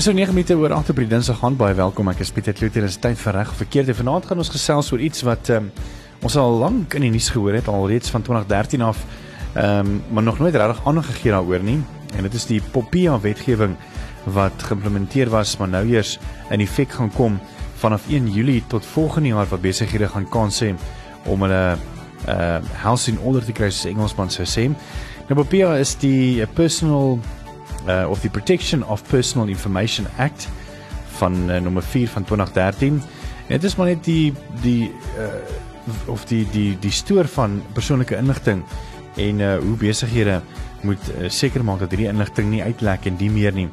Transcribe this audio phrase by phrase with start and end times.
[0.00, 2.08] Dis so 9 minute oor 8 op die Dinsdag gaan baie welkom.
[2.08, 2.80] Ek is Pieter Kloete.
[2.80, 3.90] Dit is tyd vir reg of verkeerd.
[3.98, 5.66] Vanaand gaan ons gesels oor iets wat um,
[6.24, 9.02] ons al lank in die nuus gehoor het, al reeds van 2013 af.
[9.52, 11.76] Ehm um, maar nog nooit regtig aandag gegee daaroor nie.
[12.16, 13.74] En dit is die Popia wetgewing
[14.24, 16.14] wat geïmplementeer was, maar nou eers
[16.48, 17.36] in effek gaan kom
[17.82, 20.72] vanaf 1 Julie tot volgende jaar wat besighede gaan kan sê
[21.28, 21.76] om hulle
[22.24, 24.70] uh house in order te kry soos Engelsman sou sê.
[25.28, 27.20] Nou Popia is die personal
[27.86, 30.48] uh, of the Protection of Personal Information Act
[31.20, 33.02] van uh, nommer 4 van 2013.
[33.46, 35.24] En dit is maar net die die uh,
[36.06, 38.62] of die die die stoor van persoonlike inligting
[39.16, 40.40] en uh, hoe besighede
[40.86, 43.68] moet uh, seker maak dat hierdie inligting nie uitlek en die meer nie.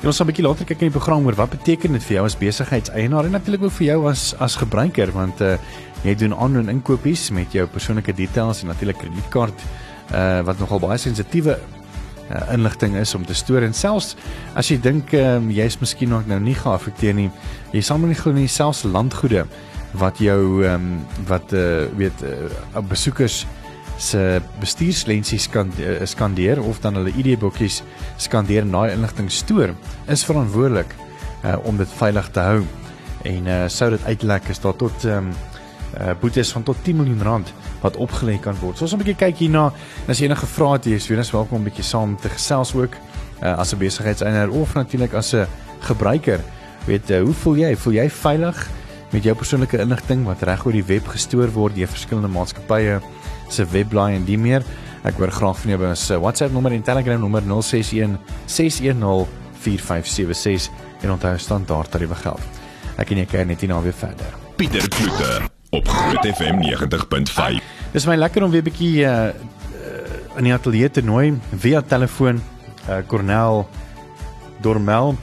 [0.00, 2.14] En ons gaan 'n bietjie later kyk in die program oor wat beteken dit vir
[2.14, 5.58] jou as besigheidseienaar en natuurlik ook vir jou as as gebruiker want uh,
[6.04, 9.64] jy doen aanlyn inkopies met jou persoonlike details en natuurlik kredietkaart
[10.14, 11.58] uh, wat nogal baie sensitiewe
[12.30, 13.62] uh, inligting is om te stoor.
[13.66, 14.14] En selfs
[14.58, 17.30] as jy dink um, jy's miskien nog nou nie geaffekteer nie,
[17.72, 19.46] jy sal maar nie glo nie selfs landgoede
[19.98, 23.46] wat jou um, wat uh, weet uh, besoekers
[23.98, 27.82] se bestuurslensies kan uh, skandeer of dan hulle ID-boekies
[28.16, 29.74] skandeer en daai inligting stoor
[30.06, 30.92] is verantwoordelik
[31.42, 32.60] uh, om dit veilig te hou.
[33.26, 35.32] En uh, sou dit uitlek is daar tot um,
[35.96, 38.76] uh, boetes van tot 10 miljoen rand wat opgelê kan word.
[38.76, 39.72] So ons 'n bietjie kyk hierna.
[40.08, 42.74] As jy enige vrae het, jy is weer welkom om 'n bietjie saam te gesels
[42.74, 42.94] ook
[43.42, 45.46] uh, as 'n besigheidseienaar of natuurlik as 'n
[45.80, 46.40] gebruiker.
[46.86, 47.76] Weet uh, hoe voel jy?
[47.76, 48.68] Voel jy veilig
[49.10, 53.00] met jou persoonlike inligting wat reg oor die web gestoor word deur verskillende maatskappye
[53.48, 54.62] se webblaai en die meer?
[55.04, 59.26] Ek hoor graag van jou by ons WhatsApp nommer en Telegram nommer 061 610
[59.58, 60.70] 4576
[61.02, 62.42] en onthou standaard tariewe geld.
[62.98, 64.34] Ek en jy kyk net hierna weer verder.
[64.56, 66.56] Pieter Kloete op Groot FM
[67.58, 67.64] 90.5.
[67.92, 71.82] Dis my lekker om weer 'n bietjie uh, uh in die ateljee te nooi via
[71.82, 72.40] telefoon
[72.88, 73.68] uh Cornel
[74.62, 75.16] Dormel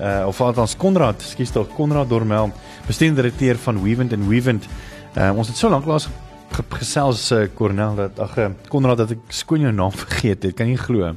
[0.00, 2.52] uh of althans Konrad, skus tog Konrad Dormel,
[2.86, 4.68] bestuurende direkteur van Weavent and Weavent.
[5.16, 6.08] Uh ons het so lank laas
[6.68, 10.54] gesels uh Cornel dat ag Konrad dat ek skoon jou naam vergeet het.
[10.54, 11.14] Kan jy glo?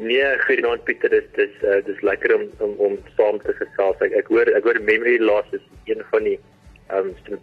[0.00, 4.00] Nee, goeienaand Pieter, dis dis uh, dis lekker om om om saam te gesels.
[4.00, 6.38] Ek ek hoor ek hoor memory loss is een van die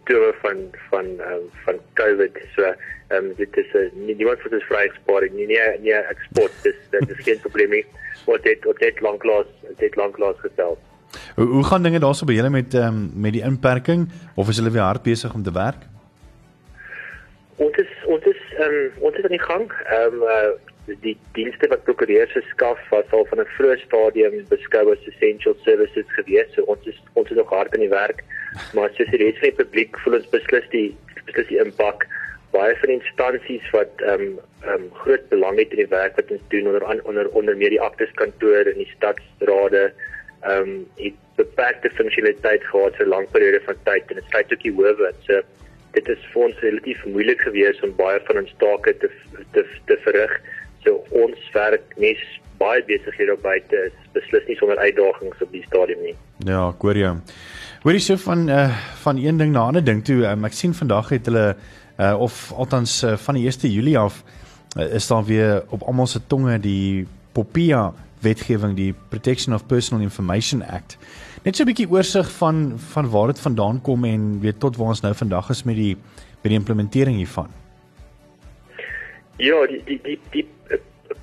[0.07, 0.57] simptome van
[0.89, 2.31] van um, van COVID.
[2.55, 6.51] So ehm um, dit is 'n niemand vir ons vrye sport nie nie nie eksport
[6.63, 7.85] dis dit is geen probleem nie.
[8.25, 9.45] Wat dit wat dit lank laas
[9.77, 10.77] dit lank laas gestel.
[11.35, 14.57] Hoe hoe gaan dinge daarso by julle met ehm um, met die inperking of is
[14.57, 15.81] hulle weer hard besig om te werk?
[17.55, 19.71] Ons is ons is ehm um, ons is aan die gang.
[19.71, 20.66] Ehm um, uh,
[21.03, 26.05] die dienste wat prokureurs geskaf was al van 'n vroeë stadium beskou as essential services
[26.17, 26.53] gewees.
[26.53, 28.23] So ons is ons is nog hard aan die werk.
[28.73, 32.07] Maar soos die res van die publiek voel ons beslis die beslis die impak
[32.51, 36.31] baie van instansies wat ehm um, ehm um, groot belang het in die werk wat
[36.31, 39.83] ons doen onder onder onder meer die akteskantoor en die stadsrade
[40.41, 44.53] ehm um, het beperkte funksionaliteit gehad vir 'n lang periode van tyd en dit sluit
[44.53, 45.13] ook die howe.
[45.27, 45.41] So
[45.97, 49.09] dit is vir ons relatief moeilik geweest om baie van ons take te
[49.53, 50.33] te te verrig.
[50.87, 52.19] So ons werk nes
[52.57, 56.13] baie besighede op buite is beslis nie sonder uitdagings op die stadium nie.
[56.47, 57.11] Ja, ek hoor jou.
[57.83, 58.69] Hoorie so van uh
[59.03, 60.23] van een ding na 'n ander ding toe.
[60.25, 61.55] Um, ek sien vandag het hulle
[61.99, 64.23] uh of althans uh, van die 1 Julie af
[64.77, 70.03] uh, is daar weer op almal se tonge die Popia wetgewing, die Protection of Personal
[70.03, 70.97] Information Act.
[71.43, 74.87] Net so 'n bietjie oorsig van van waar dit vandaan kom en weet tot waar
[74.87, 75.97] ons nou vandag is met die
[76.41, 77.49] met die implementering hiervan.
[79.37, 80.47] Ja, die die die, die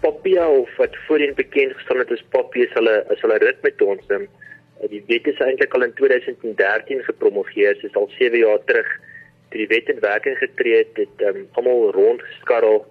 [0.00, 3.82] Popia of wat voorheen bekend gestaan het as Popia is hulle is hulle rit met
[3.82, 4.08] ons.
[4.08, 4.28] Um,
[4.90, 8.88] Die wet is eintlik al in 2013 gepromoveer, dis al 7 jaar terug
[9.54, 12.82] toe die wet in werking getree het, het um, almal rondgeskarrel.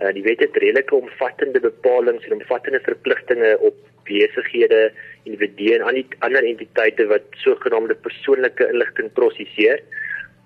[0.00, 4.90] Uh, die wet het redelike omvattende bepalinge en omvattende verpligtinge op besighede,
[5.28, 9.82] individue en ander entiteite wat sogenaamde persoonlike inligting prosesseer.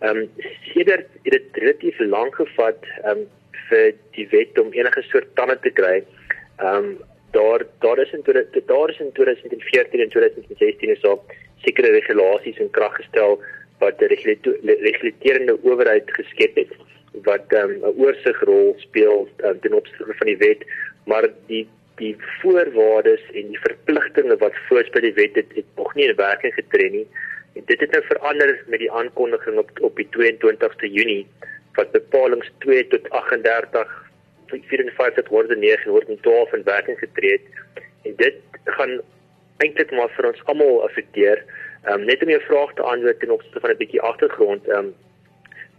[0.02, 3.26] Ehm um, sedert dit relatief lank gevat um,
[3.68, 6.02] vir die wet om enige soort tande te kry.
[6.58, 6.94] Ehm um,
[7.34, 8.22] daar daar is in
[8.66, 11.18] daar is in 2014 en 2016 is daar
[11.56, 13.40] sekere regulasies in krag gestel
[13.78, 14.08] wat die
[14.90, 16.72] regulerende owerheid geskep het
[17.28, 20.62] wat ehm, 'n um, oorsigrol speel um, ten opsigte van die wet
[21.04, 26.08] maar die die voorwaardes en die verpligtinge wat voorspel die wet het, het nog nie
[26.08, 27.06] in werking getree nie
[27.54, 31.26] en dit het nou verander met die aankondiging op op die 22ste Junie
[31.74, 34.00] wat bepalinge 2 tot 38
[34.46, 37.40] 54 word in 9 word in 12 in werking getree
[38.04, 39.00] en dit gaan
[39.62, 41.44] eintlik maar vir ons almal affekteer.
[41.84, 44.68] Ehm um, net om jou vraag te antwoord ten opsigte van 'n bietjie agtergrond.
[44.68, 44.94] Ehm um,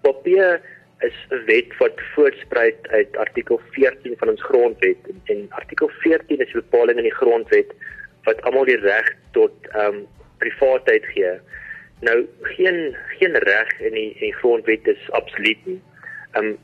[0.01, 0.61] papier
[0.99, 6.39] is 'n wet wat voortspruit uit artikel 14 van ons grondwet en, en artikel 14
[6.39, 7.73] is 'n bepaling in die grondwet
[8.23, 10.07] wat almal die reg tot ehm um,
[10.37, 11.39] privaatheid gee.
[12.05, 15.81] Nou geen geen reg in die in die grondwet is absoluut nie.
[16.31, 16.57] Ehm um,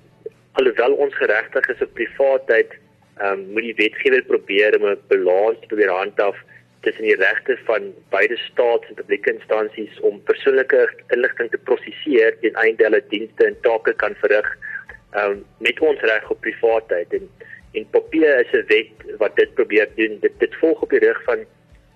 [0.60, 2.74] alhoewel ons geregtig is op privaatheid,
[3.18, 6.38] ehm um, moet die wetgewer probeer om 'n balans te probeer handhaaf
[6.82, 12.62] tussen die regte van beide staats- en publieke instansies om persoonlike inligting te prosesseer ten
[12.66, 14.50] einde hulle dienste en take kan verrig
[15.12, 17.30] ehm um, met ons reg op privaatheid en
[17.80, 20.20] en papier is 'n wet wat dit probeer doen.
[20.20, 21.46] Dit dit volg op die rug van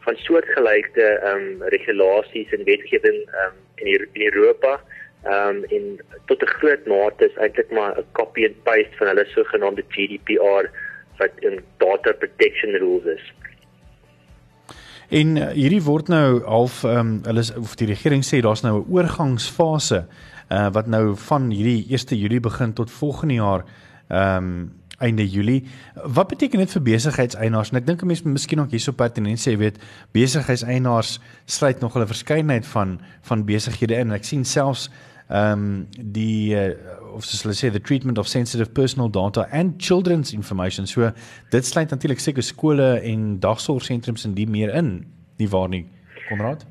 [0.05, 4.79] van soortgelyke ehm um, regulasies en wetgewing ehm um, in, in Europa
[5.23, 5.85] ehm um, en
[6.25, 10.69] tot 'n groot mate is eintlik maar 'n copy and paste van hulle sogenaamde GDPR
[11.17, 13.33] wat in data protection rules is.
[15.09, 18.75] En uh, hierdie word nou half ehm um, hulle of die regering sê daar's nou
[18.79, 20.05] 'n oorgangsfase
[20.49, 23.63] uh, wat nou van hierdie 1 Julie begin tot volgende jaar
[24.07, 25.63] ehm um, einde Julie.
[26.03, 27.71] Wat beteken dit vir besigheidseienaars?
[27.71, 29.77] En ek dink 'n mens miskien ook hierso pertinent sê, jy weet,
[30.11, 34.11] besigheidseienaars sluit nog 'n verskeidenheid van van besighede in.
[34.11, 34.89] Ek sien selfs
[35.29, 36.69] ehm um, die uh,
[37.15, 40.87] of soos hulle sê the treatment of sensitive personal data and children's information.
[40.87, 41.11] So
[41.49, 45.05] dit sluit natuurlik seker skole en dagsorgsentrums en die meer in.
[45.37, 45.85] Nie waar nie,
[46.29, 46.65] Konrad?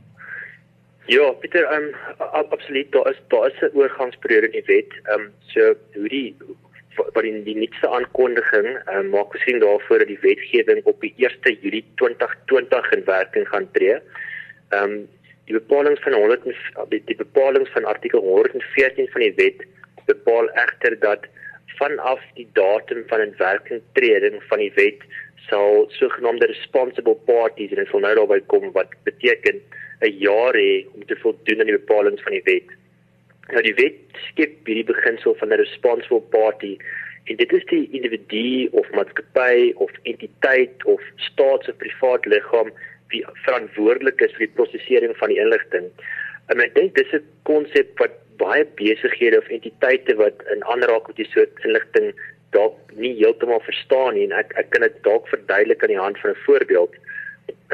[1.06, 4.92] Ja, Pieter, ehm um, absoluut, daar is daar is 'n oorgangsperiode in die wet.
[5.02, 6.36] Ehm um, so hoe die
[6.96, 11.58] wat in die nuutste aankondiging uh, maak gesien daarvoor dat die wetgewing op die 1
[11.60, 14.00] Julie 2020 in werking gaan tree.
[14.70, 15.08] Ehm um,
[15.44, 16.44] die bepalinge van 100
[16.88, 19.66] die, die bepalinge van artikel 114 van die wet
[20.08, 21.26] bepaal egter dat
[21.78, 25.04] vanaf die datum van inwerkingtreding van die wet
[25.48, 29.60] sal sogenaamde responsible parties en dit sal nou daarby kom wat beteken
[30.00, 32.68] 'n jaar hê om te voldoen aan die bepalinge van die wet.
[33.52, 36.78] Nou die wet skep hierdie beginsel van 'n responsible party
[37.24, 42.72] en dit is die individu of maatskappy of entiteit of staats- of privaat liggaam
[43.08, 45.90] wie verantwoordelik is vir die prosesering van die inligting.
[46.48, 51.16] En ek dink dis 'n konsep wat baie besighede of entiteite wat in aanraak met
[51.16, 52.14] hierdie soort inligting
[52.50, 56.18] dalk nie heeltemal verstaan nie en ek ek kan dit dalk verduidelik aan die hand
[56.18, 56.94] van 'n voorbeeld.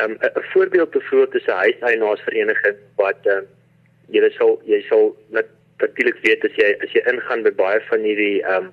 [0.02, 3.46] Um, 'n 'n voorbeeld byvoorbeeld is 'n huiseienaarsvereniging wat um,
[4.08, 5.16] jy sal jy sal
[5.80, 8.72] natuurlik weet as jy as jy ingaan by baie van hierdie ehm um,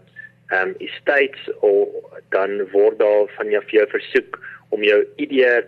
[0.52, 1.90] ehm um, estates of
[2.36, 4.40] dan word daar van jou vir jou versoek
[4.70, 5.66] om jou ID ehm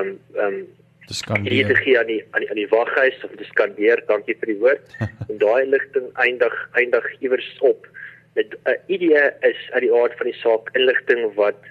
[0.00, 0.66] um, ehm um,
[1.06, 4.36] dis kan jy gee aan die aan die, die waghuis of dis kan weer dankie
[4.40, 4.98] vir die woord.
[5.30, 7.86] En daai inligting eindig eindig iewers op
[8.34, 9.04] met 'n uh, ID
[9.50, 11.62] is uit die aard van die saak inligting wat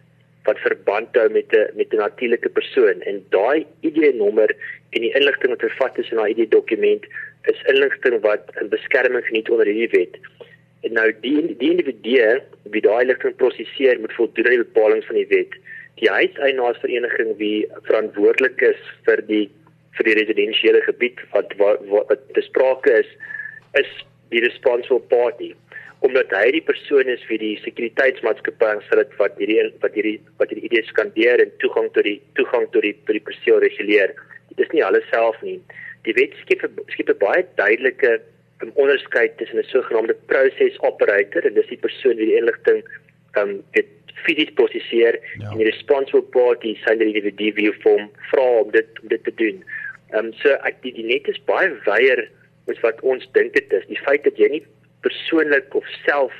[0.46, 3.02] wat verband hou met 'n met 'n natuurlike persoon.
[3.02, 4.50] En daai ID nommer
[4.90, 7.06] en die inligting wat vervat is in daai ID dokument
[7.52, 10.20] is inligting wat in beskerming geniet onder hierdie wet.
[10.86, 12.40] En nou die die individue
[12.74, 15.60] wie daai inligting prosesseer moet voldoen aan die bepalinge van die wet.
[16.02, 19.46] Die huiseienaarsvereniging wie verantwoordelik is vir die
[19.98, 23.12] vir die residensiële gebied wat wat, wat besprake is
[23.80, 23.92] is
[24.34, 25.54] die responsible party
[26.06, 30.68] omdat hy die persoon is wie die sekuriteitsmaatskappy aansit wat hierdie wat hierdie wat hierdie
[30.70, 34.14] idees skandeer en toegang tot die toegang tot die tot die perseel reguleer.
[34.52, 35.58] Dit is nie alles self nie
[36.06, 36.64] die wet skep
[36.94, 38.22] skep 'n baie duidelike
[38.64, 42.84] um, onderskeid tussen 'n sogenaamde process operator en dis die persoon wie die inligting
[43.42, 43.88] um dit
[44.26, 45.52] fisies prosesseer ja.
[45.52, 49.34] en die responsible party sien die individu wie vorm vra om dit om dit te
[49.42, 49.64] doen.
[50.18, 52.26] Um so ek die, die net is baie weier
[52.68, 53.86] met wat ons dink dit is.
[53.92, 54.64] Die feit dat jy nie
[55.06, 56.34] persoonlik of self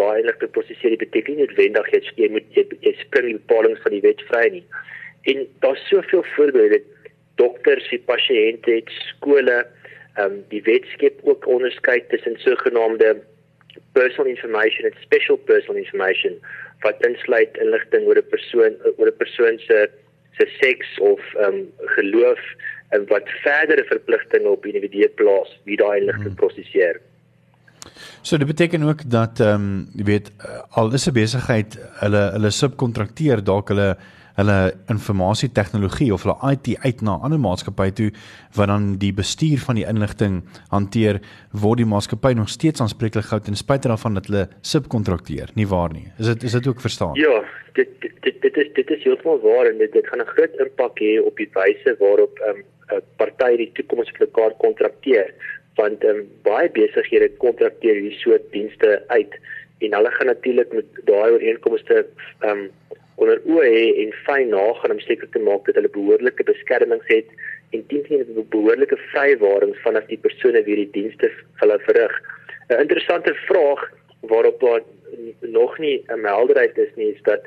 [0.00, 3.96] daai inligting prosesseer beteken nie noodwendig jy, jy moet jy, jy spring die bepalinge van
[3.96, 4.64] die wet vry nie.
[5.30, 6.80] En daar's soveel voorbeelde
[7.40, 9.58] dokters, die pasiënte het skole,
[10.18, 13.16] ehm um, die wet skep ook onderskeid tussen sogenaamde
[13.92, 16.38] personal information en special personal information
[16.84, 19.78] wat insluit inligting oor 'n persoon oor 'n persoon se
[20.38, 22.42] se seks of ehm um, geloof
[22.88, 26.42] en wat verdere verpligtinge op individue plaas wie daai inligting hmm.
[26.42, 27.00] prosesseer.
[28.22, 30.32] So dit beteken ook dat ehm um, jy weet
[30.70, 33.96] al is 'n besigheid hulle hulle subkontrakteer dalk hulle
[34.36, 34.58] hulle
[34.88, 38.10] informasie tegnologie of hulle IT uit na ander maatskappy toe
[38.56, 41.20] wat dan die bestuur van die inligting hanteer
[41.52, 45.50] word die maatskappy nog steeds aanspreeklik gehou ten spyte daarvan dat hulle subkontrakteer.
[45.54, 46.08] Nie waar nie?
[46.18, 47.14] Is dit is dit ook verstaan?
[47.14, 50.54] Ja dit dit dit is dit is heeltemal waar en dit dit gaan 'n groot
[50.64, 52.60] impak hê op die wyse waarop 'n um,
[53.16, 55.34] party die toekoms vir mekaar kontrakteer.
[55.76, 59.34] Want um, baie besighede kontrakteer hierdie soort dienste uit
[59.78, 62.06] en hulle gaan natuurlik met daai ooreenkomste
[62.44, 62.70] um,
[63.22, 67.28] onder oë hê en fyn nagaan om seker te maak dat hulle behoorlike beskerming het
[67.76, 71.30] en dien nie 'n behoorlike vrywaring vanaf die persone wie die dienste
[71.62, 72.14] hulle verrig.
[72.70, 73.82] 'n Interessante vraag
[74.32, 74.82] waarop daar
[75.40, 77.42] nog nie 'n helderheid is nie is dat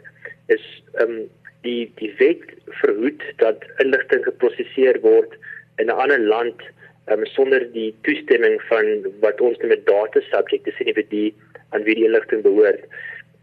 [0.47, 1.29] is ehm um,
[1.61, 2.43] die die wet
[2.81, 5.31] verhoed dat inligting geprosesseer word
[5.77, 6.61] in 'n ander land
[7.11, 8.85] um, sonder die toestemming van
[9.19, 11.33] wat ons noem 'n data subject, dis individu
[11.69, 12.83] aan wie die inligting behoort.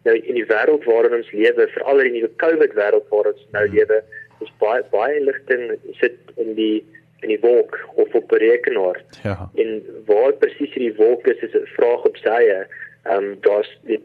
[0.05, 3.49] Nou in die wêreld waarin ons lewe, veral in die nuwe COVID wêreld waarin ons
[3.57, 4.01] nou lewe,
[4.41, 6.85] is baie baie inligting sit in die
[7.21, 9.03] in die wolk of op 'n rekenaar.
[9.23, 9.51] Ja.
[9.55, 12.67] En waar presies hierdie wolk is, is 'n vraag op sy eie.
[13.05, 14.03] Ehm um, daar's 'n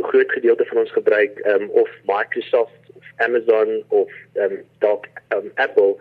[0.00, 5.06] groot gedeelte van ons gebruik ehm um, of Microsoft of Amazon of ehm um, dalk
[5.34, 5.96] um, Apple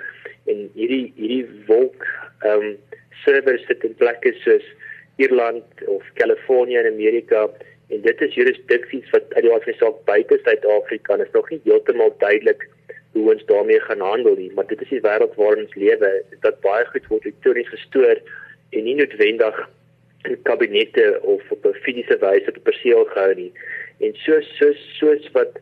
[0.46, 2.08] en hierdie hierdie wolk
[2.40, 2.78] ehm um,
[3.24, 4.66] servers sit in plekke soos
[5.16, 7.50] Ierland of Kalifornië in Amerika
[7.94, 11.62] en dit is jurisdiksies wat uit die aard van saak buite Suid-Afrika is nog nie
[11.64, 12.68] heeltemal duidelik
[13.16, 16.10] hoe ons daarmee gaan handel nie, maar dit is die wêreld waarin ons lewe,
[16.44, 18.20] dat baie goed word elektronies gestoor
[18.76, 19.62] en nie noodwendig
[20.26, 23.52] in kabinette of op 'n fisiese wyse op 'n perseel gehou nie.
[24.00, 25.54] En so so soos wat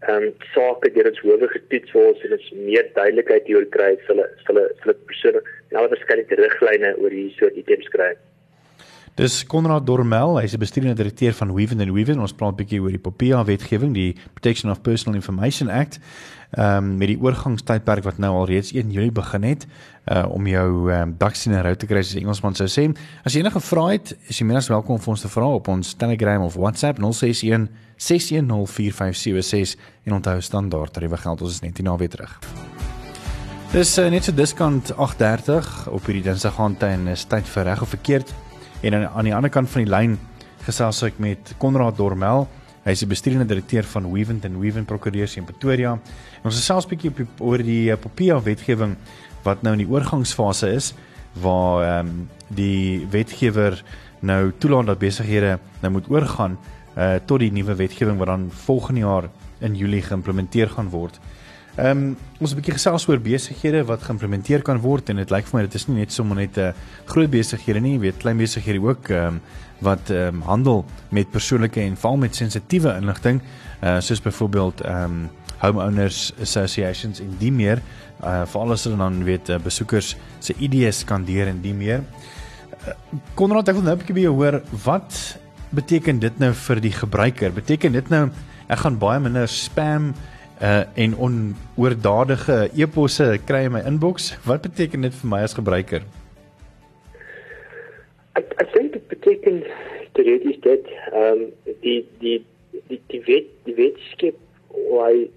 [0.00, 4.20] ehm um, sake deur ons howe getoets word en ons meer duidelikheid hier kry, sal
[4.46, 8.12] sal sal persone nou waarskynlik riglyne oor hierdie soort items kry.
[9.18, 12.20] Dis Konrad Dormel, hy's 'n bestuurende direkteur van Weaven and Weaven.
[12.20, 15.98] Ons praat 'n bietjie oor die POPIA wetgewing, die Protection of Personal Information Act.
[16.50, 19.66] Ehm um, met die oorgangstydperk wat nou al reeds 1 Julie begin het,
[20.06, 22.96] uh om jou ehm um, baksin en route te kry, soos Engelsman sou sê.
[23.24, 25.68] As jy enige vrae het, is jy meer as welkom om ons te vra op
[25.68, 31.98] ons Telegram of WhatsApp 061 6104576 en onthou standaard tariewe geld ons is net nou
[31.98, 32.38] weer terug.
[33.72, 37.82] Dis uh, net so diskant 8:30 op hierdie Dinsdag aand en is tyd vir reg
[37.82, 38.47] of verkeerd.
[38.80, 40.12] En aan, aan die ander kant van die lyn
[40.62, 42.44] gesels ek met Konrad Dormel.
[42.84, 45.96] Hy is die bestuurende direkteur van Weavent and Weavent Prokureurs in Pretoria.
[46.38, 48.96] En ons gesels 'n bietjie op oor die eh, Popia wetgewing
[49.42, 50.94] wat nou in die oorgangsfase is
[51.42, 53.82] waar ehm um, die wetgewer
[54.20, 56.58] nou toelaat dat besighede nou moet oorgaan
[56.96, 59.28] uh tot die nuwe wetgewing wat dan volgende jaar
[59.60, 61.20] in Julie geïmplementeer gaan word.
[61.78, 65.46] Ehm um, ons 'n bietjie gesels oor besighede wat geïmplementeer kan word en dit lyk
[65.46, 66.72] vir my dit is nie net sommer net 'n uh,
[67.06, 69.40] groot besighede nie, jy weet klein besighede ook ehm um,
[69.78, 73.40] wat ehm um, handel met persoonlike en veral met sensitiewe inligting,
[73.82, 77.78] uh soos byvoorbeeld ehm um, homeowners associations en die meer,
[78.24, 82.02] uh veral as hulle dan weet uh, besoekers se IDs kan deur en die meer.
[83.34, 85.38] Konrad, ek wil nou 'n bietjie by jou hoor, wat
[85.70, 87.52] beteken dit nou vir die gebruiker?
[87.52, 88.30] Beteken dit nou
[88.68, 90.14] ek gaan baie minder spam
[90.62, 94.32] uh en onoordadige e-posse kry in my inbox.
[94.44, 96.02] Wat beteken dit vir my as gebruiker?
[98.38, 99.62] Ek ek dink dit beteken
[100.18, 102.44] is dit ehm um, die die
[102.88, 104.36] die die wet die wet skep
[104.68, 105.28] hoe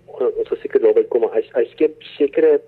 [0.42, 2.60] ons seker daarby kom hy hy skep sekere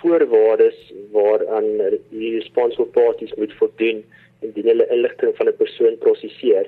[0.00, 0.78] voorwaardes
[1.14, 1.68] waaraan
[2.10, 4.02] die responsible parties moet voldoen
[4.44, 6.66] indien hulle inligting van 'n persoon prosesseer.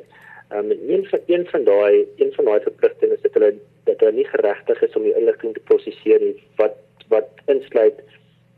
[0.51, 4.01] Ehm um, een van een van daai een van daai verpligtinge is dat hulle dat
[4.01, 7.99] hulle nie geregtig is om die inligting te prosesseer nie wat wat insluit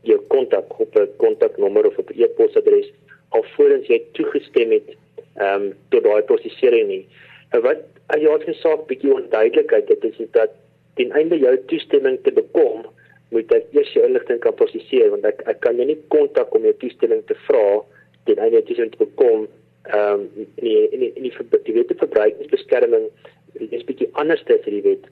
[0.05, 2.91] jou kontak op 'n kontaknommer of op 'n e-posadres
[3.29, 4.95] alvorens jy toegestem het
[5.35, 7.05] ehm um, tot daai prosesering nie.
[7.49, 7.81] En wat
[8.13, 10.51] as jy altyd saak bietjie onduidelikheid dit is dat
[10.95, 12.85] ten einde jou toestemming te bekom
[13.33, 16.63] moet ek eers jou inligting kan prosesseer want ek ek kan jou nie kontak om
[16.63, 17.65] jou toestemming te vra
[18.29, 19.47] ten einde jy toestemming te bekom
[19.91, 23.09] ehm um, in die in die in die, die wet te verbruikersbeskerming
[24.21, 25.07] anders as die wet.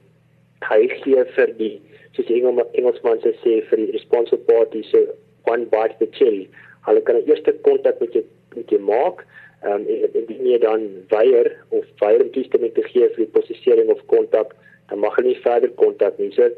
[0.64, 1.74] Hy gee vir die
[2.14, 5.02] soos die Engels, Engelsman sê vir die responsible party so
[5.50, 6.48] one bite the cherry.
[6.86, 9.24] Hulle kan eers kontak met jou met jou maak
[9.64, 13.32] ehm um, en indien jy dan weier of weier om toestemming te gee vir die
[13.32, 14.52] prosesering of kontak,
[14.90, 16.30] dan mag hulle nie verder kontak nie.
[16.36, 16.50] So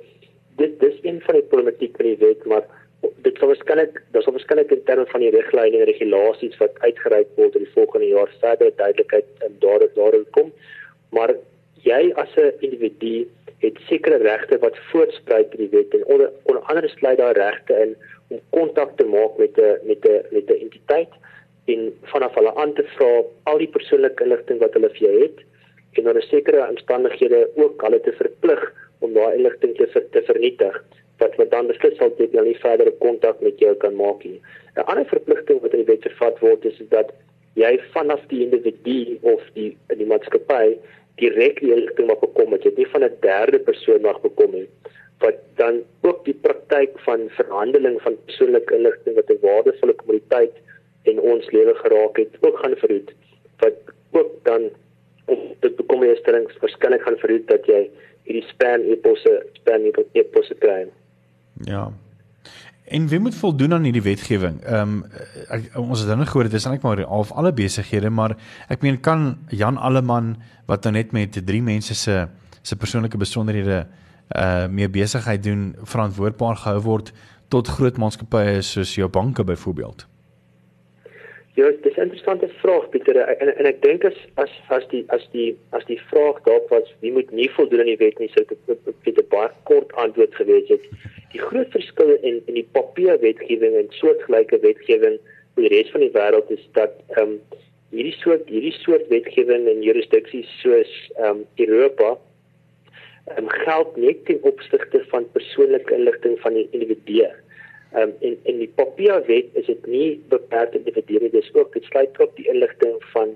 [0.58, 2.66] dit dis een van die problematiek van die wet, maar
[3.24, 7.28] dit sou waarskynlik daar sou waarskynlik in terme van die riglyne en regulasies wat uitgereik
[7.40, 10.52] word in die volgende jaar verder duidelikheid in daar daar kom
[11.16, 11.34] maar
[11.86, 13.26] jy as 'n individu
[13.64, 17.74] het sekere regte wat voortspruit uit die wet en onder onder andere sluit daar regte
[17.84, 17.96] in
[18.28, 21.12] om kontak te maak met 'n met 'n met 'n entiteit
[21.64, 25.38] en vanaf hulle aan te vra al die persoonlike inligting wat hulle vir jou het
[25.92, 30.84] en onder sekere omstandighede ook hulle te verplig om daai inligting te, ver, te vernietig
[31.18, 34.40] wat wat dan beslis sal dit nou nie verdere kontak met jou kan maak nie.
[34.76, 37.12] 'n Ander verpligting wat in die wet vervat word is dat
[37.54, 40.76] jy vanaf die individu of die die maatskappy
[41.16, 44.68] direk die inligting mag bekom het, jy nie van 'n derde persoon mag bekom nie
[45.18, 50.54] wat dan ook die praktyk van verhandeling van persoonlike inligting wat 'n waardevolle kommoditeit
[51.02, 53.14] in ons lewe geraak het, ook gaan verhoed
[53.58, 53.76] wat
[54.10, 54.70] ook dan
[55.24, 57.90] om dit bekom jy stellings verskillik gaan verhoed dat jy
[58.26, 60.86] hierdie spam e-posse spam e-posse kry.
[61.64, 61.92] Ja.
[62.86, 64.60] En wie moet voldoen aan hierdie wetgewing?
[64.62, 65.02] Ehm
[65.74, 68.36] um, ons het dan gehoor dit is eintlik maar half alle besighede, maar
[68.68, 72.26] ek meen kan Jan Alleman wat nou net met drie mense se
[72.62, 73.86] se persoonlike besonderhede
[74.36, 77.12] uh meer besigheid doen verantwoordbaar gehou word
[77.48, 80.06] tot groot maatskappye soos jou banke byvoorbeeld?
[81.56, 85.24] Ja, dis 'n interessante vraag Pieter en en ek dink as as as die as
[85.32, 88.44] die as die vraag daarop was wie moet nie voldoen aan die wet nie sou
[88.50, 90.84] dit Pieter baie kort antwoord gewees het.
[91.32, 95.16] Die groot verskil in in die papier wetgewing en soortgelyke wetgewing
[95.56, 97.40] met die res van die wêreld is dat ehm um,
[97.90, 102.18] hierdie soort hierdie soort wetgewing en jurisdiksies soos ehm um, Europa
[103.32, 106.68] ehm um, geld net ten opsigte van persoonlike inligting van die
[107.96, 108.02] individue.
[108.02, 112.36] Um, en in die papierwet is dit nie beperk individue dis ook dit sluit ook
[112.36, 113.34] die inligting van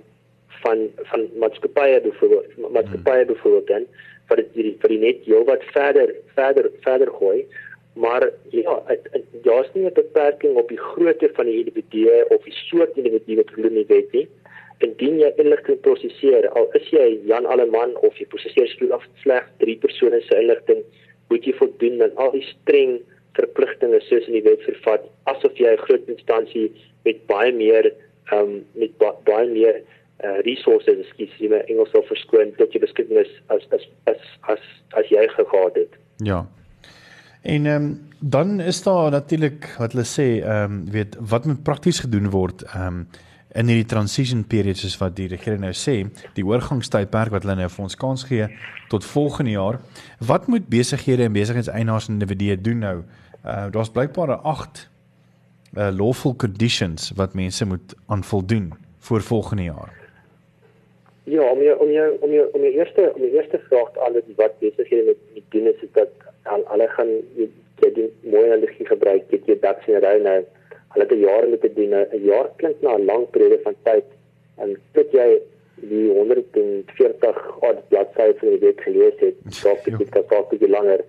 [0.62, 3.87] van van maatskappye byvoorbeeld maatskappye byvoorbeeld dan
[4.29, 7.47] vir die vir die net jou wat verder verder verder gooi
[7.95, 8.83] maar ja
[9.47, 13.55] daar's nie 'n beperking op die grootte van die individu of die soort individu wat
[13.55, 14.29] hulle nie weet nie
[14.79, 18.69] indien jy inligting prosesseer al is jy Jan Alleman of jy prosesseer
[19.23, 20.85] slegs drie persone se inligting
[21.29, 23.00] moet jy voldoen aan al die streng
[23.39, 26.69] verpligtinge soos in die wet vervat asof jy 'n groot instansie
[27.05, 27.93] met baie meer
[28.33, 29.83] ehm um, met ba baie meer
[30.25, 34.21] uh, resources skies jy my Engels sal verskoon tot jy beskikking is as as as
[34.55, 34.63] as
[34.99, 35.99] as jy gehad het.
[36.17, 36.47] Ja.
[37.43, 41.63] En ehm um, dan is daar natuurlik wat hulle sê ehm um, weet wat moet
[41.63, 43.07] prakties gedoen word ehm um,
[43.54, 46.04] in hierdie transition period soos wat die regering nou sê,
[46.37, 48.47] die oorgangstydperk wat hulle nou vir ons kans gee
[48.92, 49.80] tot volgende jaar.
[50.26, 52.97] Wat moet besighede en besigheidseienaars en individue doen nou?
[53.45, 54.85] Uh daar's blykbaar 8
[55.78, 58.73] uh lawful conditions wat mense moet aan voldoen
[59.09, 59.95] vir volgende jaar.
[61.25, 64.00] Ja, om jou om jou om jou om jou eerste om die eerste vraag te
[64.07, 66.09] antwoord wat besighede moet doen is dat
[66.42, 67.11] al alle gaan
[67.80, 70.40] jy die mooi energie gebruik, dit jy dat sien ry nou
[70.93, 71.95] hulle het 'n jaar met te doen.
[71.95, 74.05] 'n Jaar klink na 'n lang periode van tyd
[74.59, 75.41] en tot jy
[75.75, 81.05] die 140 odd bladsye van die week gelees het, dalk dit kan dalk bietjie langer.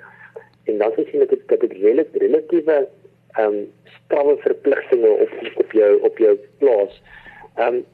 [0.69, 2.87] En dan sien ek dat dit relatief relatiewe
[3.39, 5.31] ehm um, strawwe verpligtinge op
[5.63, 7.01] op jou op jou plaas.
[7.55, 7.85] Ehm um,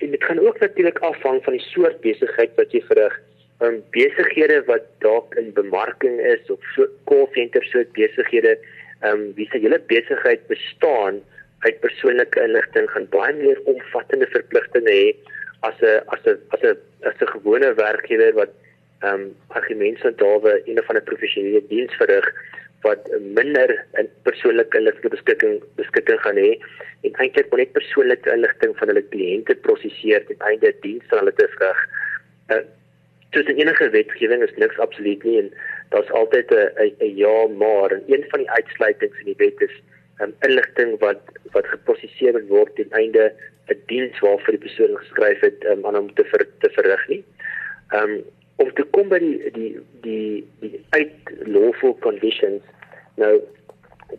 [0.00, 3.20] dit kan ook natuurlik afhang van die soort besigheid wat jy verrig.
[3.60, 8.58] Ehm um, besighede wat dalk in bemarking is of so call center soort besighede
[9.00, 11.20] ehm um, wie se hele besigheid bestaan
[11.66, 15.06] uit persoonlike inligting gaan baie meer omvattende verpligtinge hê
[15.68, 16.76] as 'n as 'n as 'n
[17.10, 18.52] as 'n gewone werkgewer wat
[19.02, 22.26] ehm um, argumentsdawe een of ander professionele diens verrig
[22.82, 26.50] wat minder in persoonlike inligting beskikking beskikking gaan hê
[27.04, 31.48] en eintlik net persoonlike inligting van hulle kliënte prosesseer ten einde diens aan hulle te
[31.56, 31.80] verrig.
[32.52, 32.64] Uh,
[33.30, 35.52] dus enige wetgewing is niks absoluut nie en
[35.90, 39.76] daar's altyd 'n 'n ja maar en een van die uitsluitings in die wet is
[40.20, 41.22] um, inligting wat
[41.52, 43.32] wat geprosesseer word ten einde
[43.70, 47.24] 'n diens waarvoor die persoon geskryf het um, aan hom te ver, te verrig nie.
[47.94, 48.20] Um
[48.60, 49.70] om te kom by die die
[50.04, 52.60] die die uit lawful conditions
[53.16, 53.38] nou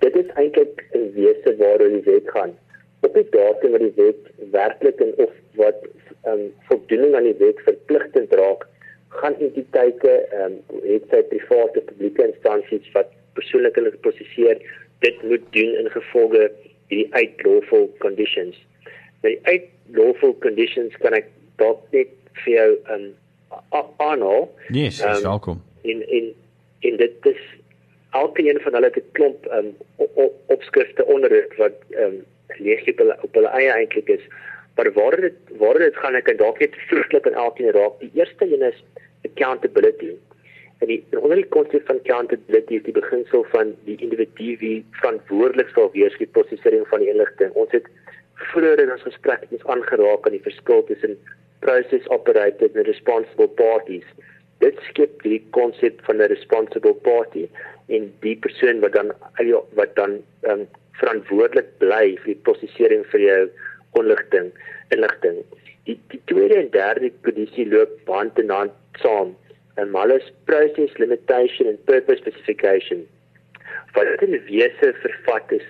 [0.04, 2.58] dit is eintlik 'n wese waaroor die wet gaan.
[3.02, 5.32] Op die datum wat die wet werklik en of
[5.62, 5.86] wat
[6.32, 8.31] um voldoening aan die wet verpligtend
[9.22, 14.62] gaan entiteite ehm um, het sy private publieke instansies wat persoonlik hulle prosesseer
[15.06, 16.50] dit moet doen in gevolge
[16.92, 18.58] hierdie uitlawful conditions.
[19.22, 21.30] Nou die uitlawful conditions kan ek
[21.62, 23.10] dalk net vir jou ehm um,
[24.02, 24.48] aanhaal.
[24.74, 25.64] Yes, um, welkom.
[25.82, 26.32] In in
[26.88, 27.42] in dit is
[28.18, 32.24] elke een van hulle het 'n klomp ehm um, opskrifte onder dit wat ehm um,
[32.58, 34.26] lees jy op hulle, op hulle eie eintlik is
[34.76, 38.00] maar waar dit waar dit gaan ek dalk net vroeglik in elkeen raak.
[38.00, 38.84] Die eerste een is
[39.28, 40.16] accountability.
[40.82, 45.70] En die onder die konsep van accountability is die beginsel van die individu wie verantwoordelik
[45.76, 47.54] sal wees vir die prosesering van die inligting.
[47.54, 47.86] Ons het
[48.50, 51.18] vroeër in ons gesprek eens aangeraak aan die verskil tussen
[51.62, 54.08] process operators en responsible parties.
[54.66, 57.48] Dit skep die konsep van 'n responsible party
[57.90, 59.14] en die persoon wat dan
[59.78, 60.68] wat dan um,
[61.00, 63.42] verantwoordelik bly vir die prosesering vir jou
[64.02, 64.52] inligting
[64.90, 65.42] inligting.
[65.86, 69.36] Die die tweede en derde kodisie loop hand in hand saam.
[69.76, 73.08] En malus process limitation and purpose specification.
[73.94, 75.68] Wat dit in wese vervat is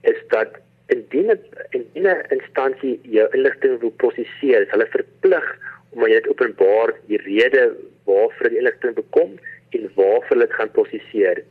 [0.00, 5.46] is dat indien 'n in 'n instansie jou inligting wil prosesseer, is hulle verplig
[5.90, 9.38] om aan jou te openbaar die rede waarvoor die inligting bekom
[9.70, 11.42] en waarvoor hulle dit gaan prosesseer.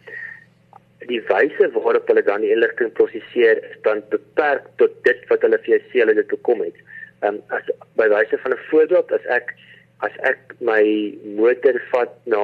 [1.12, 5.60] Die wyse waarop hulle dan die inligting prosesseer is dan beperk tot dit wat hulle
[5.66, 6.78] vir jou sê hulle dit bekom het.
[7.22, 9.54] Ehm um, as by wyse van 'n voorbeeld as ek
[10.06, 10.84] as ek my
[11.40, 12.44] motor vat na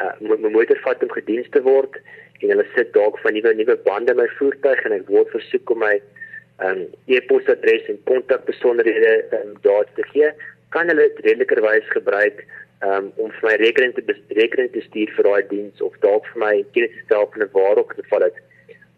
[0.00, 1.98] uh, my motor vat om gediens te word
[2.40, 5.74] en hulle sit dalk van nuwe nuwe bande in my voertuig en ek word versoek
[5.74, 5.96] om my
[6.64, 9.12] um, e-posadres en kontakbesonderhede
[9.42, 10.32] um, daar te gee
[10.74, 12.44] kan hulle dit redelikerwys gebruik
[12.86, 14.04] um, om vir my rekening te
[14.38, 17.52] rekening te stuur vir daai diens of dalk vir my kennis te stel van 'n
[17.56, 18.36] waarop geval het.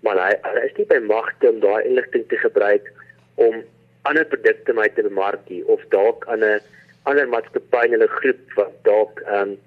[0.03, 2.93] Maar hy, hy is nie by magte om daai inligting te gebruik
[3.35, 3.63] om
[4.03, 6.61] ander produkte my te bemark nie of dalk aan 'n
[7.03, 9.61] ander maatskappy in hulle groep wat dalk ehm um,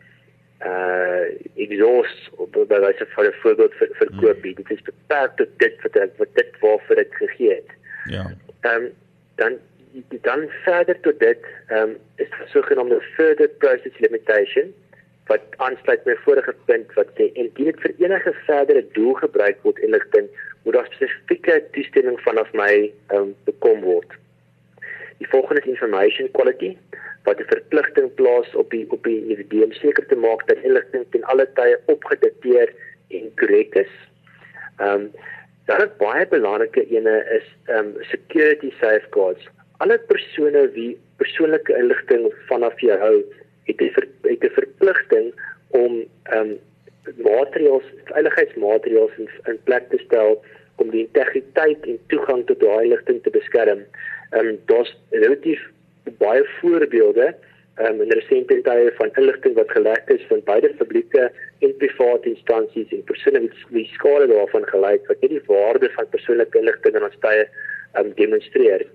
[0.65, 1.23] uh
[1.59, 4.53] exhaust of by wyse van 'n voorbeeld vir verkoop nie.
[4.55, 7.71] Dit is beperk tot dit wat ek wat dit waarvoor dit gegee het.
[8.05, 8.25] Ja.
[8.61, 8.91] Ehm um,
[9.35, 9.59] dan
[10.21, 14.73] dan verder tot dit ehm um, is die sogenaamde further process limitation
[15.25, 19.79] wat aansluit by vorige punt wat sê indien dit vir enige verdere doel gebruik word
[19.87, 20.27] inligting
[20.63, 24.11] moet daar spesifieke toestemming vanaf my ehm um, bekom word.
[25.17, 26.77] Die volgende is information quality
[27.25, 31.23] wat 'n verpligting plaas op die op die individu seker te maak dat inligting ten
[31.23, 32.73] alle tye opgedateer
[33.07, 33.93] en korrek is.
[34.77, 35.11] Ehm um,
[35.65, 39.47] dan 'n baie belangrike ene is ehm um, security safeguards.
[39.77, 43.17] Alle persone wie persoonlike inligting vanaf jou hou,
[43.63, 45.33] het 'n ver, het 'n verpligting
[45.67, 46.59] om ehm um,
[47.17, 50.43] maatreëls, veiligheidsmaatreëls in, in plek te stel
[50.75, 53.81] om die integriteit en toegang tot daai inligting te beskerm.
[54.29, 55.73] Ehm um, daar's relatief
[56.11, 57.33] baie voorbeelde
[57.77, 62.91] um, in resente tye van inligting wat gelek is van beide publieke en private instansies
[62.91, 66.95] en persone wat wie skade daarvan gelei het wat nie die waarde van persoonlike inligting
[66.95, 67.47] in ons tye
[67.99, 68.85] um, demonstreer.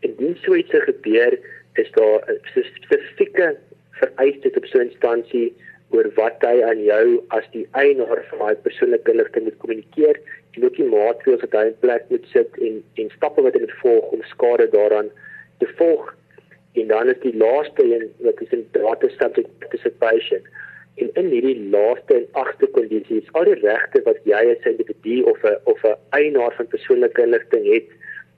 [0.00, 1.38] Indien so iets gebeur,
[1.76, 2.40] is daar 'n
[2.84, 3.56] spesifieke
[4.00, 5.54] vereiste op so 'n instansie
[5.94, 10.20] oor wat hy aan jou as die eienaar van daai persoonlike inligting moet kommunikeer
[10.56, 13.62] en ook die maatreëls wat hy in plek moet sit en en stappe wat hy
[13.64, 15.10] moet volg om skade daaraan
[15.58, 16.14] te volg
[16.76, 20.42] en dan is die laaste een wat is in data subject participation
[20.94, 25.44] en in hierdie laaste en agste kondisies al die regte wat jy as individu of
[25.44, 27.88] 'n of 'n eienaar van persoonlike inligting het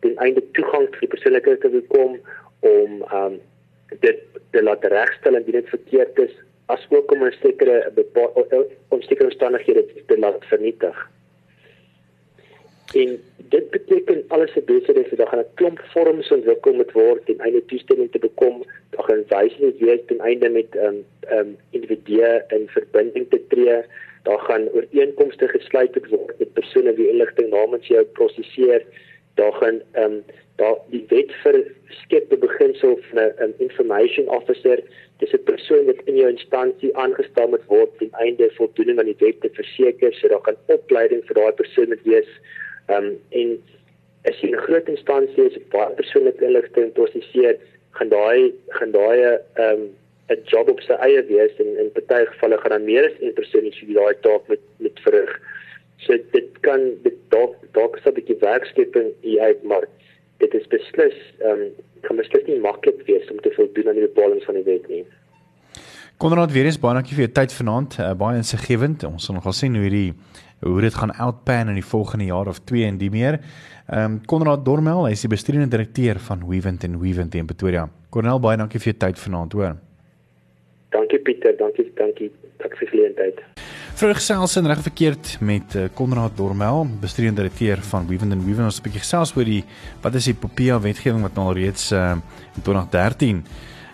[0.01, 2.21] ten einde toegang tot die persoonlike inligting te bekom
[2.61, 3.41] om um
[4.01, 4.19] dit
[4.51, 6.35] te laat regstel indien dit verkeerd is
[6.67, 7.93] as ook om 'n sekere
[8.89, 10.97] om sekere omstandighede te laat vernietig.
[12.95, 17.29] En dit beteken alles se besig is dat gaan 'n klomp vorms ontwikkel moet word
[17.29, 21.39] en eie toestemming te bekom, daar gaan wysende wees ten einde met ehm um, ehm
[21.39, 23.83] um, individue in verbinding te tree.
[24.23, 28.83] Daar gaan ooreenkomste gesluit word met persone wie inligting namens jou prosesseer.
[29.35, 30.25] Daar gaan ehm um,
[30.57, 31.57] daar die wet vir
[31.89, 34.79] skep 'n beginsel van 'n um, information officer.
[35.19, 39.23] Dis 'n persoon wat in jou instansie aangestel moet word ten einde voldoening aan die
[39.25, 40.15] wet te verseker.
[40.15, 42.31] So daar gaan opleiding vir daai persoon wees
[42.89, 43.59] Ehm um, en
[44.29, 47.57] as jy 'n groot instansie is waar persoonlike inligting prosesseer,
[47.97, 49.89] gaan daai gaan daai ehm um,
[50.29, 53.33] 'n job op sy eie wees en in party gevalle gaan dan meer as een
[53.41, 55.33] persoon iets vir daai taak met met verrig.
[56.05, 59.87] So dit kan dit dalk dalk so 'n bietjie werkskeping hier maar
[60.39, 61.63] dit is beslis ehm um,
[62.01, 65.05] kan beslis nie maklik wees om te voldoen aan die bepalinge van die wet nie.
[66.19, 67.99] Konrad weer eens baie dankie vir jou tyd vanaand.
[67.99, 69.05] Uh, baie insiggewend.
[69.05, 70.15] Ons sal nogal sien hoe hierdie
[70.61, 73.41] hoe dit gaan outpan in die volgende jaar of 2 en die meer.
[73.87, 77.89] Ehm um, Konrad Dormel, hy is die bestuurende direkteur van Weavent en Weavent in Pretoria.
[78.11, 79.77] Konrad, baie dankie vir jou tyd vanaand, hoor.
[80.93, 82.31] Dankie Pieter, dankie, dankie.
[82.59, 83.41] Dankie vir die geleentheid.
[83.99, 88.71] Vroeg gesels en reg verkeerd met uh, Konrad Dormel, bestuurende direkteur van Weavent en Weavent.
[88.71, 89.65] Ons 'n bietjie gesels oor die
[90.03, 92.15] wat is die POPIA wetgewing wat nou al reeds uh,
[92.57, 93.45] in 2013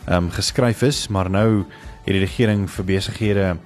[0.05, 1.65] ehm um, geskryf is, maar nou
[2.05, 3.57] het die regering vir besighede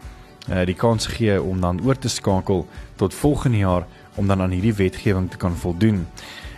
[0.51, 4.51] uh, die kans gee om dan oor te skakel tot volgende jaar om dan aan
[4.51, 6.07] hierdie wetgewing te kan voldoen.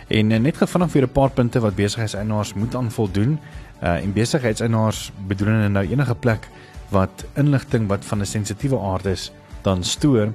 [0.07, 3.39] En uh, net gevinnig vir 'n paar punte wat besigheidseienaars moet aan voldoen.
[3.83, 6.47] Uh, en besigheidseienaars bedoel hulle nou enige plek
[6.89, 10.33] wat inligting wat van 'n sensitiewe aard is dan stoor.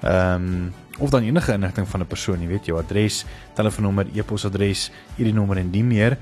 [0.00, 4.90] Ehm um, of dan enige inligting van 'n persoon, jy weet jou adres, telefoonnommer, e-posadres,
[5.16, 6.16] hierdie nommer en die meer.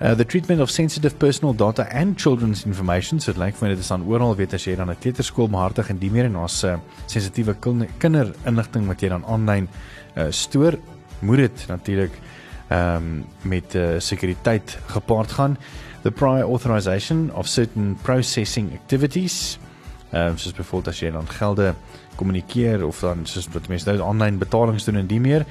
[0.00, 3.74] Uh, the treatment of sensitive personal data and children's information so dit lyk vir my
[3.74, 6.36] dit is dan oral weet as jy dan 'n kleuterskool behartig en die meer en
[6.36, 6.76] ons uh,
[7.06, 7.54] sensitiewe
[7.98, 9.68] kinderinligting wat jy dan aanlyn
[10.16, 10.74] uh, stoor
[11.20, 12.12] moet dit natuurlik
[12.68, 15.58] ehm um, met uh, sekuriteit gepaard gaan.
[16.02, 19.58] The prior authorization of certain processing activities
[20.10, 21.74] ehm um, soos byvoorbeeld as jy dan gelde
[22.16, 25.46] kommunikeer of dan soos wat mense nou aanlyn betalings doen en die meer.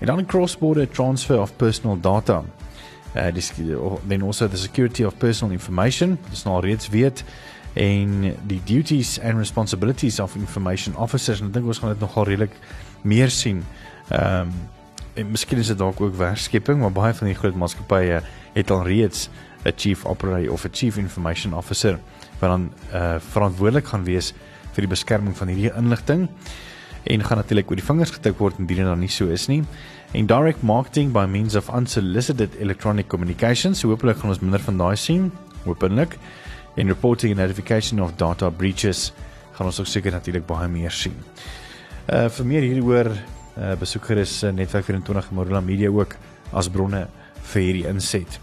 [0.00, 2.44] En dan cross border transfer of personal data
[3.16, 3.52] uh dis
[4.08, 6.18] then also the security of personal information.
[6.30, 7.24] Dis nou reeds weet.
[7.74, 12.24] En die duties and responsibilities of information officers en ek dink ons gaan dit nogal
[12.24, 12.56] redelik
[13.02, 13.64] meer sien.
[14.08, 14.52] Ehm um,
[15.18, 18.20] en miskien is dit dalk ook werkskepping maar baie van die groot maatskappye
[18.54, 19.28] het al reeds
[19.64, 21.98] 'n chief operator of 'n chief information officer
[22.38, 24.32] wat dan uh verantwoordelik gaan wees
[24.72, 26.28] vir die beskerming van hierdie inligting
[27.04, 29.62] en gaan natuurlik oor die vingers getik word indien dit dan nie so is nie
[30.12, 33.80] en direct marketing by means of unsolicited electronic communications.
[33.80, 35.32] So hopelik gaan ons minder van daai sien.
[35.64, 36.16] Hopelik.
[36.78, 39.12] en reporting and notification of data breaches
[39.52, 41.16] gaan ons ook seker natuurlik baie meer sien.
[42.06, 46.14] Uh vir meer hieroor uh besoek gerus uh, netwerk 24 Morula Media ook
[46.54, 47.08] as bronne
[47.52, 48.38] vir hierdie inset.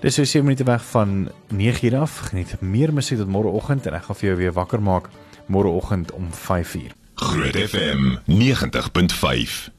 [0.00, 2.20] Dis so 7 minute weg van 9:00 af.
[2.30, 5.10] Geniet meer musiek tot môreoggend en ek gaan vir jou weer wakker maak
[5.46, 7.05] môreoggend om 5:00.
[7.16, 9.75] Groot FM 90.5